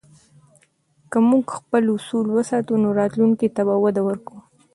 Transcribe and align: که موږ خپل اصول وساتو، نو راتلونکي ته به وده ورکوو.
که 1.11 1.17
موږ 1.29 1.45
خپل 1.57 1.83
اصول 1.95 2.25
وساتو، 2.31 2.73
نو 2.83 2.89
راتلونکي 2.99 3.47
ته 3.55 3.61
به 3.67 3.75
وده 3.83 4.01
ورکوو. 4.07 4.39